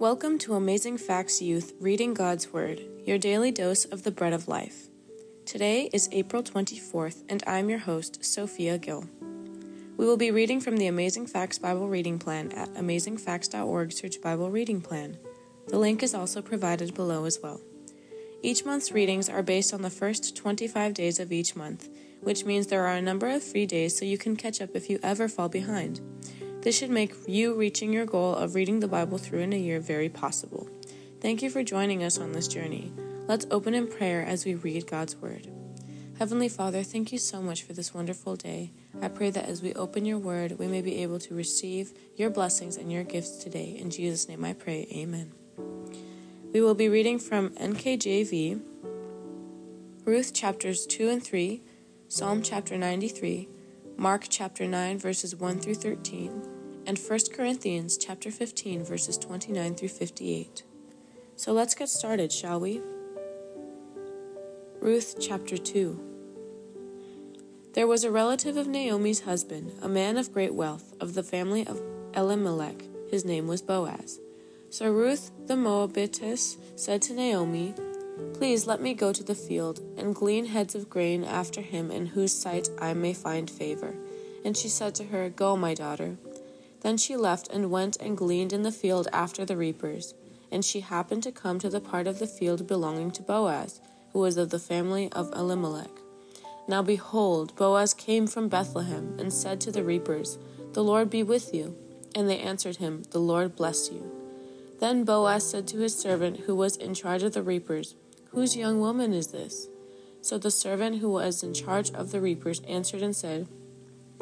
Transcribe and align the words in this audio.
Welcome 0.00 0.38
to 0.38 0.54
Amazing 0.54 0.96
Facts 0.96 1.42
Youth 1.42 1.74
Reading 1.78 2.14
God's 2.14 2.54
Word, 2.54 2.80
your 3.04 3.18
daily 3.18 3.50
dose 3.50 3.84
of 3.84 4.02
the 4.02 4.10
bread 4.10 4.32
of 4.32 4.48
life. 4.48 4.88
Today 5.44 5.90
is 5.92 6.08
April 6.10 6.42
24th, 6.42 7.22
and 7.28 7.42
I'm 7.46 7.68
your 7.68 7.80
host, 7.80 8.24
Sophia 8.24 8.78
Gill. 8.78 9.04
We 9.98 10.06
will 10.06 10.16
be 10.16 10.30
reading 10.30 10.58
from 10.58 10.78
the 10.78 10.86
Amazing 10.86 11.26
Facts 11.26 11.58
Bible 11.58 11.86
Reading 11.86 12.18
Plan 12.18 12.50
at 12.52 12.72
amazingfacts.org 12.72 13.92
search 13.92 14.22
Bible 14.22 14.50
Reading 14.50 14.80
Plan. 14.80 15.18
The 15.68 15.78
link 15.78 16.02
is 16.02 16.14
also 16.14 16.40
provided 16.40 16.94
below 16.94 17.26
as 17.26 17.38
well. 17.42 17.60
Each 18.40 18.64
month's 18.64 18.92
readings 18.92 19.28
are 19.28 19.42
based 19.42 19.74
on 19.74 19.82
the 19.82 19.90
first 19.90 20.34
25 20.34 20.94
days 20.94 21.20
of 21.20 21.30
each 21.30 21.54
month, 21.54 21.90
which 22.22 22.46
means 22.46 22.68
there 22.68 22.86
are 22.86 22.96
a 22.96 23.02
number 23.02 23.28
of 23.28 23.42
free 23.42 23.66
days 23.66 23.98
so 23.98 24.06
you 24.06 24.16
can 24.16 24.34
catch 24.34 24.62
up 24.62 24.70
if 24.72 24.88
you 24.88 24.98
ever 25.02 25.28
fall 25.28 25.50
behind. 25.50 26.00
This 26.62 26.76
should 26.76 26.90
make 26.90 27.14
you 27.26 27.54
reaching 27.54 27.90
your 27.90 28.04
goal 28.04 28.34
of 28.34 28.54
reading 28.54 28.80
the 28.80 28.88
Bible 28.88 29.16
through 29.16 29.38
in 29.38 29.54
a 29.54 29.58
year 29.58 29.80
very 29.80 30.10
possible. 30.10 30.68
Thank 31.18 31.40
you 31.40 31.48
for 31.48 31.62
joining 31.62 32.04
us 32.04 32.18
on 32.18 32.32
this 32.32 32.48
journey. 32.48 32.92
Let's 33.26 33.46
open 33.50 33.72
in 33.72 33.86
prayer 33.86 34.22
as 34.22 34.44
we 34.44 34.54
read 34.56 34.86
God's 34.86 35.16
Word. 35.16 35.50
Heavenly 36.18 36.50
Father, 36.50 36.82
thank 36.82 37.12
you 37.12 37.18
so 37.18 37.40
much 37.40 37.62
for 37.62 37.72
this 37.72 37.94
wonderful 37.94 38.36
day. 38.36 38.72
I 39.00 39.08
pray 39.08 39.30
that 39.30 39.48
as 39.48 39.62
we 39.62 39.72
open 39.72 40.04
your 40.04 40.18
Word, 40.18 40.58
we 40.58 40.66
may 40.66 40.82
be 40.82 41.02
able 41.02 41.18
to 41.20 41.34
receive 41.34 41.94
your 42.14 42.28
blessings 42.28 42.76
and 42.76 42.92
your 42.92 43.04
gifts 43.04 43.42
today. 43.42 43.78
In 43.78 43.88
Jesus' 43.88 44.28
name 44.28 44.44
I 44.44 44.52
pray, 44.52 44.86
Amen. 44.92 45.32
We 46.52 46.60
will 46.60 46.74
be 46.74 46.90
reading 46.90 47.18
from 47.18 47.50
NKJV, 47.50 48.60
Ruth 50.04 50.34
chapters 50.34 50.84
2 50.84 51.08
and 51.08 51.24
3, 51.24 51.62
Psalm 52.08 52.42
chapter 52.42 52.76
93, 52.76 53.48
Mark 53.96 54.26
chapter 54.28 54.66
9 54.66 54.98
verses 54.98 55.36
1 55.36 55.60
through 55.60 55.74
13, 55.74 56.49
and 56.90 56.98
1 56.98 57.20
Corinthians 57.32 57.96
chapter 57.96 58.32
15 58.32 58.82
verses 58.82 59.16
29 59.16 59.76
through 59.76 59.88
58. 59.88 60.64
So 61.36 61.52
let's 61.52 61.76
get 61.76 61.88
started, 61.88 62.32
shall 62.32 62.58
we? 62.58 62.80
Ruth 64.80 65.14
chapter 65.20 65.56
2 65.56 66.00
There 67.74 67.86
was 67.86 68.02
a 68.02 68.10
relative 68.10 68.56
of 68.56 68.66
Naomi's 68.66 69.20
husband, 69.20 69.72
a 69.80 69.88
man 69.88 70.18
of 70.18 70.32
great 70.32 70.52
wealth, 70.52 70.92
of 71.00 71.14
the 71.14 71.22
family 71.22 71.64
of 71.64 71.80
Elimelech. 72.12 72.82
His 73.08 73.24
name 73.24 73.46
was 73.46 73.62
Boaz. 73.62 74.18
So 74.70 74.90
Ruth 74.90 75.30
the 75.46 75.54
Moabitess 75.54 76.56
said 76.74 77.02
to 77.02 77.14
Naomi, 77.14 77.72
Please 78.34 78.66
let 78.66 78.80
me 78.80 78.94
go 78.94 79.12
to 79.12 79.22
the 79.22 79.36
field 79.36 79.78
and 79.96 80.12
glean 80.12 80.46
heads 80.46 80.74
of 80.74 80.90
grain 80.90 81.22
after 81.22 81.60
him 81.60 81.92
in 81.92 82.06
whose 82.06 82.34
sight 82.34 82.68
I 82.80 82.94
may 82.94 83.12
find 83.12 83.48
favor. 83.48 83.94
And 84.44 84.56
she 84.56 84.66
said 84.66 84.96
to 84.96 85.04
her, 85.04 85.28
Go, 85.28 85.56
my 85.56 85.74
daughter. 85.74 86.16
Then 86.80 86.96
she 86.96 87.16
left 87.16 87.48
and 87.48 87.70
went 87.70 87.96
and 87.96 88.16
gleaned 88.16 88.52
in 88.52 88.62
the 88.62 88.72
field 88.72 89.08
after 89.12 89.44
the 89.44 89.56
reapers. 89.56 90.14
And 90.50 90.64
she 90.64 90.80
happened 90.80 91.22
to 91.24 91.32
come 91.32 91.58
to 91.58 91.68
the 91.68 91.80
part 91.80 92.06
of 92.06 92.18
the 92.18 92.26
field 92.26 92.66
belonging 92.66 93.10
to 93.12 93.22
Boaz, 93.22 93.80
who 94.12 94.20
was 94.20 94.36
of 94.36 94.50
the 94.50 94.58
family 94.58 95.10
of 95.12 95.32
Elimelech. 95.32 95.90
Now 96.66 96.82
behold, 96.82 97.54
Boaz 97.56 97.94
came 97.94 98.26
from 98.26 98.48
Bethlehem 98.48 99.16
and 99.18 99.32
said 99.32 99.60
to 99.62 99.72
the 99.72 99.84
reapers, 99.84 100.38
The 100.72 100.84
Lord 100.84 101.10
be 101.10 101.22
with 101.22 101.54
you. 101.54 101.76
And 102.14 102.28
they 102.28 102.38
answered 102.38 102.76
him, 102.76 103.04
The 103.10 103.20
Lord 103.20 103.54
bless 103.54 103.90
you. 103.90 104.10
Then 104.80 105.04
Boaz 105.04 105.48
said 105.48 105.68
to 105.68 105.78
his 105.78 105.96
servant 105.96 106.40
who 106.40 106.56
was 106.56 106.76
in 106.76 106.94
charge 106.94 107.22
of 107.22 107.34
the 107.34 107.42
reapers, 107.42 107.94
Whose 108.30 108.56
young 108.56 108.80
woman 108.80 109.12
is 109.12 109.28
this? 109.28 109.68
So 110.22 110.38
the 110.38 110.50
servant 110.50 110.98
who 110.98 111.10
was 111.10 111.42
in 111.42 111.54
charge 111.54 111.90
of 111.90 112.10
the 112.10 112.20
reapers 112.20 112.60
answered 112.66 113.02
and 113.02 113.14
said, 113.14 113.46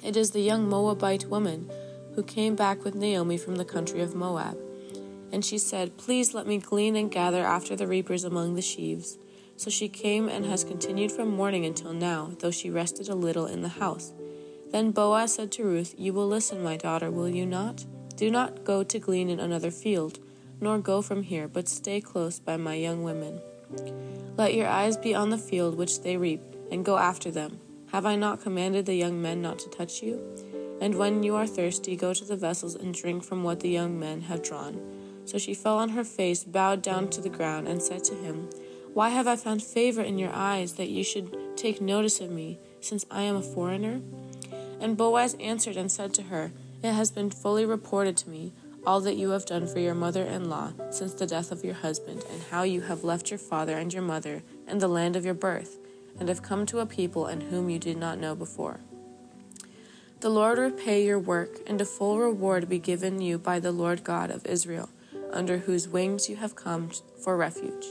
It 0.02 0.16
is 0.16 0.32
the 0.32 0.40
young 0.40 0.68
Moabite 0.68 1.26
woman 1.26 1.70
who 2.14 2.22
came 2.22 2.54
back 2.54 2.84
with 2.84 2.94
Naomi 2.94 3.36
from 3.36 3.56
the 3.56 3.64
country 3.64 4.00
of 4.00 4.14
Moab. 4.14 4.58
And 5.30 5.44
she 5.44 5.58
said, 5.58 5.96
Please 5.98 6.34
let 6.34 6.46
me 6.46 6.58
glean 6.58 6.96
and 6.96 7.10
gather 7.10 7.42
after 7.44 7.76
the 7.76 7.86
reapers 7.86 8.24
among 8.24 8.54
the 8.54 8.62
sheaves. 8.62 9.18
So 9.56 9.70
she 9.70 9.88
came 9.88 10.28
and 10.28 10.46
has 10.46 10.64
continued 10.64 11.12
from 11.12 11.30
morning 11.30 11.64
until 11.66 11.92
now, 11.92 12.30
though 12.38 12.50
she 12.50 12.70
rested 12.70 13.08
a 13.08 13.14
little 13.14 13.46
in 13.46 13.62
the 13.62 13.68
house. 13.68 14.12
Then 14.70 14.92
Boaz 14.92 15.34
said 15.34 15.50
to 15.52 15.64
Ruth, 15.64 15.94
You 15.98 16.12
will 16.12 16.28
listen, 16.28 16.62
my 16.62 16.76
daughter, 16.76 17.10
will 17.10 17.28
you 17.28 17.44
not? 17.46 17.84
Do 18.16 18.30
not 18.30 18.64
go 18.64 18.82
to 18.82 18.98
glean 18.98 19.30
in 19.30 19.40
another 19.40 19.70
field, 19.70 20.18
nor 20.60 20.78
go 20.78 21.02
from 21.02 21.22
here, 21.22 21.48
but 21.48 21.68
stay 21.68 22.00
close 22.00 22.38
by 22.38 22.56
my 22.56 22.74
young 22.74 23.02
women. 23.02 23.40
Let 24.36 24.54
your 24.54 24.68
eyes 24.68 24.96
be 24.96 25.14
on 25.14 25.30
the 25.30 25.38
field 25.38 25.76
which 25.76 26.02
they 26.02 26.16
reap, 26.16 26.42
and 26.70 26.84
go 26.84 26.98
after 26.98 27.30
them. 27.30 27.60
Have 27.92 28.04
I 28.04 28.16
not 28.16 28.42
commanded 28.42 28.86
the 28.86 28.94
young 28.94 29.20
men 29.22 29.40
not 29.40 29.58
to 29.60 29.70
touch 29.70 30.02
you? 30.02 30.20
And 30.80 30.94
when 30.94 31.22
you 31.22 31.34
are 31.34 31.46
thirsty, 31.46 31.96
go 31.96 32.14
to 32.14 32.24
the 32.24 32.36
vessels 32.36 32.74
and 32.74 32.94
drink 32.94 33.24
from 33.24 33.42
what 33.42 33.60
the 33.60 33.68
young 33.68 33.98
men 33.98 34.22
have 34.22 34.42
drawn. 34.42 34.80
So 35.24 35.36
she 35.36 35.52
fell 35.54 35.78
on 35.78 35.90
her 35.90 36.04
face, 36.04 36.44
bowed 36.44 36.82
down 36.82 37.08
to 37.10 37.20
the 37.20 37.28
ground, 37.28 37.68
and 37.68 37.82
said 37.82 38.04
to 38.04 38.14
him, 38.14 38.48
Why 38.94 39.10
have 39.10 39.26
I 39.26 39.36
found 39.36 39.62
favor 39.62 40.02
in 40.02 40.18
your 40.18 40.32
eyes 40.32 40.74
that 40.74 40.88
you 40.88 41.04
should 41.04 41.56
take 41.56 41.80
notice 41.80 42.20
of 42.20 42.30
me, 42.30 42.58
since 42.80 43.04
I 43.10 43.22
am 43.22 43.36
a 43.36 43.42
foreigner? 43.42 44.00
And 44.80 44.96
Boaz 44.96 45.36
answered 45.40 45.76
and 45.76 45.90
said 45.90 46.14
to 46.14 46.22
her, 46.24 46.52
It 46.82 46.92
has 46.92 47.10
been 47.10 47.30
fully 47.30 47.66
reported 47.66 48.16
to 48.18 48.30
me 48.30 48.52
all 48.86 49.00
that 49.00 49.16
you 49.16 49.30
have 49.30 49.44
done 49.44 49.66
for 49.66 49.80
your 49.80 49.94
mother 49.94 50.22
in 50.22 50.48
law 50.48 50.72
since 50.90 51.12
the 51.12 51.26
death 51.26 51.52
of 51.52 51.64
your 51.64 51.74
husband, 51.74 52.24
and 52.32 52.42
how 52.50 52.62
you 52.62 52.80
have 52.82 53.04
left 53.04 53.30
your 53.30 53.38
father 53.38 53.76
and 53.76 53.92
your 53.92 54.02
mother 54.02 54.42
and 54.66 54.80
the 54.80 54.88
land 54.88 55.16
of 55.16 55.24
your 55.24 55.34
birth, 55.34 55.78
and 56.18 56.28
have 56.28 56.42
come 56.42 56.64
to 56.64 56.78
a 56.78 56.86
people 56.86 57.26
and 57.26 57.42
whom 57.42 57.68
you 57.68 57.78
did 57.78 57.98
not 57.98 58.18
know 58.18 58.34
before. 58.34 58.80
The 60.20 60.30
Lord 60.30 60.58
repay 60.58 61.04
your 61.04 61.20
work, 61.20 61.60
and 61.64 61.80
a 61.80 61.84
full 61.84 62.18
reward 62.18 62.68
be 62.68 62.80
given 62.80 63.20
you 63.20 63.38
by 63.38 63.60
the 63.60 63.70
Lord 63.70 64.02
God 64.02 64.32
of 64.32 64.44
Israel, 64.46 64.88
under 65.32 65.58
whose 65.58 65.86
wings 65.86 66.28
you 66.28 66.34
have 66.34 66.56
come 66.56 66.90
for 67.22 67.36
refuge. 67.36 67.86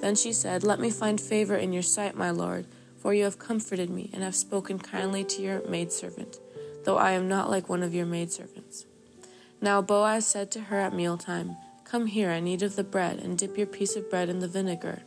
Then 0.00 0.14
she 0.14 0.32
said, 0.32 0.62
Let 0.62 0.78
me 0.78 0.88
find 0.88 1.20
favor 1.20 1.56
in 1.56 1.72
your 1.72 1.82
sight, 1.82 2.14
my 2.14 2.30
Lord, 2.30 2.66
for 2.96 3.12
you 3.12 3.24
have 3.24 3.40
comforted 3.40 3.90
me, 3.90 4.08
and 4.12 4.22
have 4.22 4.36
spoken 4.36 4.78
kindly 4.78 5.24
to 5.24 5.42
your 5.42 5.68
maidservant, 5.68 6.38
though 6.84 6.96
I 6.96 7.10
am 7.10 7.28
not 7.28 7.50
like 7.50 7.68
one 7.68 7.82
of 7.82 7.92
your 7.92 8.06
maidservants. 8.06 8.86
Now 9.60 9.82
Boaz 9.82 10.24
said 10.28 10.52
to 10.52 10.60
her 10.60 10.78
at 10.78 10.94
mealtime, 10.94 11.56
Come 11.82 12.06
here 12.06 12.30
and 12.30 12.46
eat 12.46 12.62
of 12.62 12.76
the 12.76 12.84
bread, 12.84 13.18
and 13.18 13.36
dip 13.36 13.58
your 13.58 13.66
piece 13.66 13.96
of 13.96 14.08
bread 14.08 14.28
in 14.28 14.38
the 14.38 14.46
vinegar. 14.46 15.02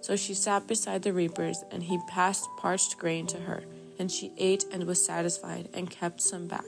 So 0.00 0.16
she 0.16 0.32
sat 0.32 0.66
beside 0.66 1.02
the 1.02 1.12
reapers, 1.12 1.62
and 1.70 1.82
he 1.82 2.00
passed 2.08 2.48
parched 2.56 2.96
grain 2.96 3.26
to 3.26 3.40
her 3.40 3.64
and 3.98 4.10
she 4.10 4.32
ate 4.36 4.64
and 4.72 4.84
was 4.84 5.04
satisfied, 5.04 5.68
and 5.72 5.90
kept 5.90 6.20
some 6.20 6.46
back. 6.46 6.64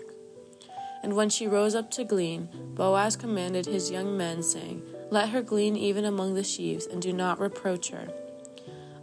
And 1.02 1.14
when 1.14 1.30
she 1.30 1.46
rose 1.46 1.74
up 1.74 1.90
to 1.92 2.04
glean, 2.04 2.48
Boaz 2.74 3.16
commanded 3.16 3.66
his 3.66 3.90
young 3.90 4.16
men, 4.16 4.42
saying, 4.42 4.82
Let 5.10 5.30
her 5.30 5.42
glean 5.42 5.76
even 5.76 6.04
among 6.04 6.34
the 6.34 6.44
sheaves, 6.44 6.86
and 6.86 7.00
do 7.00 7.12
not 7.12 7.40
reproach 7.40 7.90
her. 7.90 8.08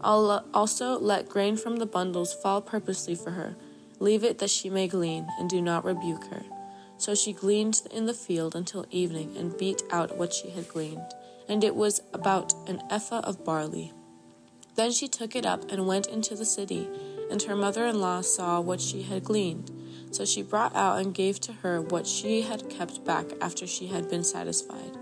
Uh, 0.01 0.41
also 0.53 0.99
let 0.99 1.29
grain 1.29 1.57
from 1.57 1.77
the 1.77 1.85
bundles 1.85 2.33
fall 2.33 2.61
purposely 2.61 3.15
for 3.15 3.31
her. 3.31 3.55
Leave 3.99 4.23
it 4.23 4.39
that 4.39 4.49
she 4.49 4.69
may 4.69 4.87
glean, 4.87 5.27
and 5.39 5.49
do 5.49 5.61
not 5.61 5.85
rebuke 5.85 6.25
her. 6.25 6.43
So 6.97 7.15
she 7.15 7.33
gleaned 7.33 7.81
in 7.91 8.05
the 8.05 8.13
field 8.13 8.55
until 8.55 8.85
evening, 8.91 9.35
and 9.37 9.57
beat 9.57 9.81
out 9.91 10.17
what 10.17 10.33
she 10.33 10.49
had 10.49 10.67
gleaned, 10.67 11.13
and 11.47 11.63
it 11.63 11.75
was 11.75 12.01
about 12.13 12.53
an 12.67 12.81
ephah 12.89 13.21
of 13.21 13.45
barley. 13.45 13.93
Then 14.75 14.91
she 14.91 15.07
took 15.07 15.35
it 15.35 15.45
up 15.45 15.71
and 15.71 15.87
went 15.87 16.07
into 16.07 16.35
the 16.35 16.45
city 16.45 16.89
and 17.29 17.41
her 17.43 17.55
mother 17.55 17.85
in 17.85 17.99
law 17.99 18.21
saw 18.21 18.59
what 18.59 18.81
she 18.81 19.03
had 19.03 19.23
gleaned. 19.23 19.71
So 20.11 20.25
she 20.25 20.41
brought 20.41 20.75
out 20.75 20.99
and 20.99 21.13
gave 21.13 21.39
to 21.41 21.53
her 21.53 21.81
what 21.81 22.07
she 22.07 22.43
had 22.43 22.69
kept 22.69 23.03
back 23.03 23.25
after 23.41 23.67
she 23.67 23.87
had 23.87 24.09
been 24.09 24.23
satisfied. 24.23 24.97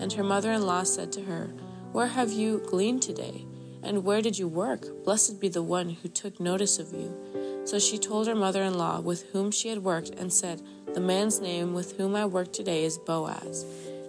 And 0.00 0.12
her 0.14 0.24
mother 0.24 0.50
in 0.52 0.66
law 0.66 0.82
said 0.82 1.12
to 1.12 1.22
her, 1.22 1.52
Where 1.92 2.08
have 2.08 2.32
you 2.32 2.62
gleaned 2.66 3.02
today? 3.02 3.46
And 3.82 4.04
where 4.04 4.20
did 4.20 4.38
you 4.38 4.48
work? 4.48 5.04
Blessed 5.04 5.40
be 5.40 5.48
the 5.48 5.62
one 5.62 5.90
who 5.90 6.08
took 6.08 6.40
notice 6.40 6.78
of 6.78 6.92
you. 6.92 7.62
So 7.64 7.78
she 7.78 7.98
told 7.98 8.26
her 8.26 8.34
mother 8.34 8.62
in 8.62 8.74
law 8.74 9.00
with 9.00 9.30
whom 9.30 9.50
she 9.50 9.68
had 9.68 9.84
worked, 9.84 10.10
and 10.10 10.32
said, 10.32 10.62
The 10.94 11.00
man's 11.00 11.40
name 11.40 11.72
with 11.72 11.96
whom 11.96 12.16
I 12.16 12.24
work 12.26 12.52
today 12.52 12.84
is 12.84 12.98
Boaz. 12.98 13.64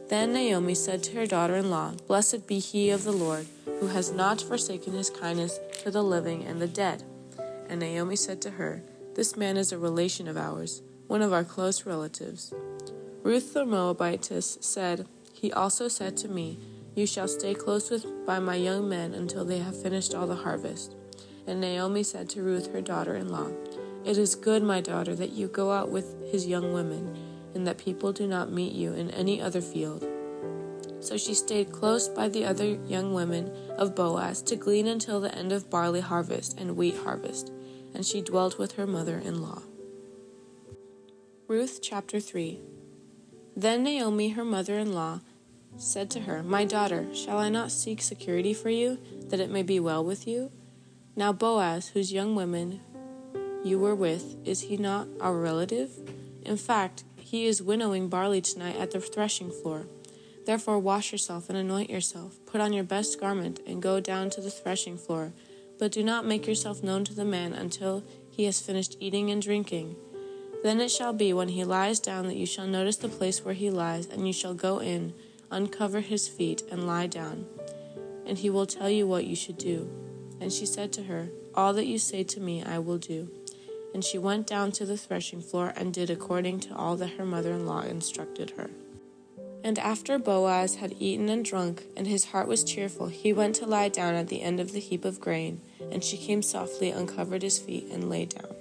Then 0.10 0.34
Naomi 0.34 0.74
said 0.74 1.04
to 1.04 1.16
her 1.18 1.28
daughter 1.28 1.56
in 1.56 1.70
law, 1.70 1.92
Blessed 2.08 2.48
be 2.48 2.60
he 2.60 2.90
of 2.90 3.04
the 3.04 3.12
Lord, 3.12 3.46
who 3.80 3.88
has 3.88 4.12
not 4.12 4.42
forsaken 4.42 4.94
his 4.94 5.10
kindness 5.10 5.60
to 5.84 5.92
the 5.92 6.04
living 6.04 6.46
and 6.46 6.62
the 6.62 6.68
dead. 6.68 7.04
And 7.70 7.82
Naomi 7.82 8.16
said 8.16 8.42
to 8.44 8.52
her, 8.52 8.82
This 9.16 9.36
man 9.36 9.58
is 9.58 9.72
a 9.72 9.78
relation 9.78 10.28
of 10.28 10.38
ours, 10.38 10.82
one 11.08 11.22
of 11.22 11.34
our 11.34 11.44
close 11.44 11.86
relatives. 11.86 12.54
Ruth 13.24 13.54
the 13.54 13.66
Moabitess 13.66 14.58
said, 14.62 15.06
He 15.34 15.52
also 15.52 15.88
said 15.88 16.16
to 16.18 16.30
me, 16.30 16.60
You 16.96 17.06
shall 17.06 17.28
stay 17.28 17.54
close 17.54 17.90
with 17.90 18.06
by 18.26 18.40
my 18.40 18.56
young 18.56 18.88
men 18.88 19.14
until 19.14 19.44
they 19.44 19.60
have 19.60 19.82
finished 19.82 20.16
all 20.16 20.28
the 20.28 20.36
harvest. 20.36 20.96
And 21.46 21.60
Naomi 21.60 22.04
said 22.04 22.30
to 22.32 22.44
Ruth 22.44 22.72
her 22.72 22.82
daughter 22.82 23.16
in 23.16 23.30
law, 23.30 23.50
It 24.06 24.18
is 24.18 24.36
good, 24.36 24.64
my 24.64 24.80
daughter, 24.80 25.16
that 25.16 25.32
you 25.32 25.48
go 25.48 25.72
out 25.72 25.90
with 25.90 26.32
his 26.32 26.48
young 26.48 26.74
women, 26.74 27.18
and 27.54 27.68
that 27.68 27.78
people 27.78 28.14
do 28.14 28.28
not 28.28 28.52
meet 28.52 28.74
you 28.74 28.94
in 28.94 29.12
any 29.12 29.42
other 29.42 29.62
field. 29.62 30.06
So 31.00 31.18
she 31.18 31.34
stayed 31.34 31.72
close 31.72 32.08
by 32.08 32.30
the 32.30 32.46
other 32.46 32.66
young 32.88 33.14
women 33.14 33.52
of 33.78 33.96
Boaz 33.96 34.42
to 34.44 34.56
glean 34.56 34.88
until 34.88 35.22
the 35.22 35.34
end 35.34 35.52
of 35.52 35.70
barley 35.70 36.02
harvest 36.02 36.60
and 36.60 36.76
wheat 36.76 36.98
harvest 36.98 37.52
and 37.98 38.06
she 38.06 38.22
dwelt 38.22 38.60
with 38.60 38.74
her 38.74 38.86
mother 38.86 39.18
in 39.18 39.42
law. 39.42 39.64
Ruth 41.48 41.80
chapter 41.82 42.20
3 42.20 42.60
Then 43.56 43.84
Naomi, 43.84 44.30
her 44.30 44.46
mother 44.46 44.78
in 44.78 44.94
law, 44.94 45.22
said 45.78 46.12
to 46.12 46.20
her, 46.20 46.44
My 46.44 46.64
daughter, 46.64 47.08
shall 47.16 47.40
I 47.40 47.50
not 47.50 47.72
seek 47.72 48.04
security 48.04 48.54
for 48.54 48.70
you, 48.70 49.00
that 49.30 49.40
it 49.40 49.50
may 49.50 49.64
be 49.64 49.80
well 49.80 50.06
with 50.06 50.28
you? 50.28 50.52
Now 51.16 51.34
Boaz, 51.34 51.88
whose 51.90 52.14
young 52.14 52.36
women 52.36 52.82
you 53.64 53.80
were 53.80 53.96
with, 53.96 54.36
is 54.46 54.62
he 54.62 54.78
not 54.78 55.08
our 55.20 55.36
relative? 55.36 55.90
In 56.44 56.58
fact, 56.58 57.04
he 57.18 57.48
is 57.48 57.64
winnowing 57.64 58.10
barley 58.10 58.42
tonight 58.42 58.76
at 58.76 58.92
the 58.92 59.02
threshing 59.02 59.50
floor. 59.50 59.88
Therefore, 60.46 60.78
wash 60.78 61.12
yourself 61.12 61.50
and 61.50 61.58
anoint 61.58 61.90
yourself, 61.90 62.38
put 62.46 62.62
on 62.62 62.74
your 62.74 62.84
best 62.84 63.20
garment, 63.20 63.60
and 63.66 63.82
go 63.82 64.00
down 64.00 64.30
to 64.30 64.42
the 64.42 64.52
threshing 64.52 65.00
floor. 65.00 65.34
But 65.80 65.92
do 65.92 66.04
not 66.04 66.26
make 66.26 66.48
yourself 66.48 66.84
known 66.84 67.04
to 67.06 67.14
the 67.14 67.26
man 67.26 67.54
until 67.54 68.04
he 68.30 68.46
has 68.46 68.62
finished 68.62 68.98
eating 69.00 69.30
and 69.30 69.42
drinking. 69.42 69.96
Then 70.64 70.82
it 70.82 70.90
shall 70.90 71.14
be 71.14 71.34
when 71.34 71.50
he 71.50 71.64
lies 71.64 72.00
down 72.00 72.28
that 72.28 72.36
you 72.36 72.46
shall 72.46 72.68
notice 72.68 72.98
the 72.98 73.10
place 73.10 73.46
where 73.46 73.54
he 73.54 73.70
lies, 73.70 74.08
and 74.08 74.26
you 74.26 74.34
shall 74.34 74.54
go 74.54 74.80
in, 74.80 75.14
uncover 75.52 76.02
his 76.02 76.28
feet, 76.28 76.64
and 76.72 76.88
lie 76.88 77.08
down. 77.08 77.46
And 78.26 78.38
he 78.38 78.50
will 78.50 78.66
tell 78.66 78.90
you 78.90 79.08
what 79.08 79.26
you 79.26 79.36
should 79.36 79.58
do. 79.58 79.90
And 80.42 80.52
she 80.52 80.66
said 80.66 80.92
to 80.94 81.04
her, 81.04 81.30
All 81.56 81.74
that 81.74 81.86
you 81.86 82.00
say 82.00 82.24
to 82.24 82.40
me 82.40 82.64
I 82.64 82.80
will 82.80 82.98
do. 82.98 83.30
And 83.94 84.04
she 84.04 84.18
went 84.18 84.46
down 84.48 84.72
to 84.74 84.86
the 84.86 84.98
threshing 84.98 85.42
floor 85.42 85.74
and 85.76 85.94
did 85.94 86.10
according 86.10 86.60
to 86.62 86.76
all 86.76 86.98
that 86.98 87.12
her 87.12 87.26
mother 87.26 87.54
in 87.54 87.66
law 87.66 87.82
instructed 87.82 88.52
her. 88.52 88.70
And 89.68 89.78
after 89.80 90.18
Boaz 90.18 90.76
had 90.76 90.96
eaten 90.98 91.28
and 91.28 91.44
drunk, 91.44 91.84
and 91.98 92.08
his 92.08 92.24
heart 92.24 92.48
was 92.48 92.64
cheerful, 92.64 93.08
he 93.08 93.34
went 93.34 93.54
to 93.58 93.66
lie 93.66 93.90
down 93.90 94.14
at 94.14 94.30
the 94.30 94.42
end 94.42 94.62
of 94.62 94.72
the 94.72 94.80
heap 94.80 95.04
of 95.04 95.20
grain. 95.20 95.60
And 95.92 96.02
she 96.02 96.16
came 96.16 96.42
softly, 96.42 96.90
uncovered 96.90 97.42
his 97.42 97.60
feet, 97.60 97.90
and 97.92 98.10
lay 98.10 98.28
down. 98.28 98.56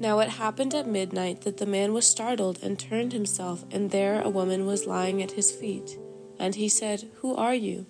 Now 0.00 0.18
it 0.18 0.30
happened 0.30 0.74
at 0.74 0.88
midnight 0.88 1.42
that 1.42 1.58
the 1.58 1.66
man 1.66 1.92
was 1.92 2.04
startled 2.04 2.58
and 2.64 2.76
turned 2.76 3.12
himself, 3.12 3.64
and 3.70 3.92
there 3.92 4.20
a 4.20 4.28
woman 4.28 4.66
was 4.66 4.88
lying 4.88 5.22
at 5.22 5.30
his 5.38 5.52
feet. 5.52 5.96
And 6.36 6.56
he 6.56 6.68
said, 6.68 7.08
Who 7.18 7.36
are 7.36 7.54
you? 7.54 7.86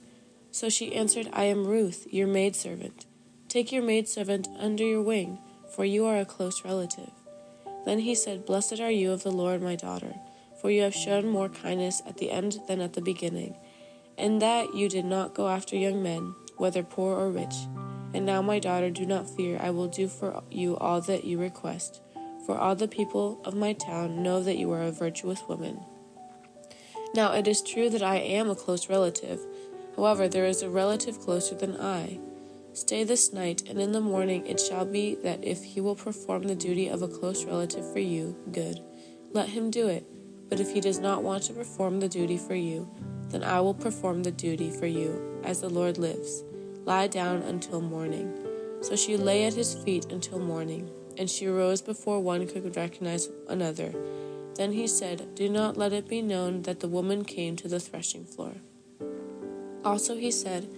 So 0.50 0.68
she 0.68 0.94
answered, 0.94 1.30
I 1.32 1.44
am 1.44 1.66
Ruth, 1.66 2.06
your 2.10 2.26
maidservant. 2.26 3.06
Take 3.48 3.72
your 3.72 3.82
maidservant 3.82 4.48
under 4.58 4.84
your 4.84 5.00
wing, 5.00 5.38
for 5.74 5.86
you 5.86 6.04
are 6.04 6.18
a 6.18 6.26
close 6.26 6.62
relative. 6.62 7.12
Then 7.86 8.00
he 8.00 8.14
said, 8.14 8.44
Blessed 8.44 8.80
are 8.80 8.90
you 8.90 9.12
of 9.12 9.22
the 9.22 9.32
Lord, 9.32 9.62
my 9.62 9.76
daughter 9.76 10.16
for 10.60 10.70
you 10.70 10.82
have 10.82 10.94
shown 10.94 11.28
more 11.28 11.48
kindness 11.48 12.02
at 12.06 12.18
the 12.18 12.30
end 12.30 12.58
than 12.66 12.80
at 12.80 12.94
the 12.94 13.00
beginning, 13.00 13.56
in 14.16 14.40
that 14.40 14.74
you 14.74 14.88
did 14.88 15.04
not 15.04 15.34
go 15.34 15.48
after 15.48 15.76
young 15.76 16.02
men, 16.02 16.34
whether 16.56 16.82
poor 16.82 17.16
or 17.16 17.30
rich. 17.30 17.54
And 18.14 18.26
now, 18.26 18.42
my 18.42 18.58
daughter, 18.58 18.90
do 18.90 19.06
not 19.06 19.28
fear, 19.28 19.58
I 19.60 19.70
will 19.70 19.88
do 19.88 20.08
for 20.08 20.42
you 20.50 20.76
all 20.78 21.00
that 21.02 21.24
you 21.24 21.38
request, 21.38 22.00
for 22.46 22.56
all 22.56 22.74
the 22.74 22.88
people 22.88 23.40
of 23.44 23.54
my 23.54 23.74
town 23.74 24.22
know 24.22 24.42
that 24.42 24.56
you 24.56 24.72
are 24.72 24.82
a 24.82 24.90
virtuous 24.90 25.42
woman. 25.46 25.80
Now, 27.14 27.32
it 27.32 27.46
is 27.46 27.62
true 27.62 27.88
that 27.90 28.02
I 28.02 28.16
am 28.16 28.50
a 28.50 28.54
close 28.54 28.88
relative. 28.88 29.40
However, 29.96 30.26
there 30.26 30.46
is 30.46 30.62
a 30.62 30.70
relative 30.70 31.20
closer 31.20 31.54
than 31.54 31.80
I. 31.80 32.18
Stay 32.72 33.04
this 33.04 33.32
night, 33.32 33.62
and 33.68 33.80
in 33.80 33.92
the 33.92 34.00
morning 34.00 34.46
it 34.46 34.60
shall 34.60 34.84
be 34.84 35.16
that 35.16 35.44
if 35.44 35.62
he 35.62 35.80
will 35.80 35.96
perform 35.96 36.44
the 36.44 36.54
duty 36.54 36.88
of 36.88 37.02
a 37.02 37.08
close 37.08 37.44
relative 37.44 37.92
for 37.92 37.98
you, 37.98 38.36
good. 38.52 38.80
Let 39.32 39.48
him 39.50 39.70
do 39.70 39.88
it 39.88 40.06
but 40.48 40.60
if 40.60 40.72
he 40.72 40.80
does 40.80 40.98
not 40.98 41.22
want 41.22 41.42
to 41.44 41.52
perform 41.52 42.00
the 42.00 42.08
duty 42.08 42.38
for 42.38 42.54
you, 42.54 42.88
then 43.28 43.44
I 43.44 43.60
will 43.60 43.74
perform 43.74 44.22
the 44.22 44.30
duty 44.30 44.70
for 44.70 44.86
you, 44.86 45.40
as 45.44 45.60
the 45.60 45.68
Lord 45.68 45.98
lives. 45.98 46.42
Lie 46.84 47.08
down 47.08 47.42
until 47.42 47.80
morning. 47.80 48.32
So 48.80 48.96
she 48.96 49.16
lay 49.16 49.44
at 49.44 49.54
his 49.54 49.74
feet 49.74 50.06
until 50.10 50.38
morning, 50.38 50.90
and 51.18 51.28
she 51.28 51.46
arose 51.46 51.82
before 51.82 52.20
one 52.20 52.46
could 52.46 52.76
recognize 52.76 53.28
another. 53.48 53.92
Then 54.54 54.72
he 54.72 54.86
said, 54.86 55.34
Do 55.34 55.48
not 55.48 55.76
let 55.76 55.92
it 55.92 56.08
be 56.08 56.22
known 56.22 56.62
that 56.62 56.80
the 56.80 56.88
woman 56.88 57.24
came 57.24 57.56
to 57.56 57.68
the 57.68 57.80
threshing 57.80 58.24
floor. 58.24 58.54
Also 59.84 60.16
he 60.16 60.30
said, 60.30 60.68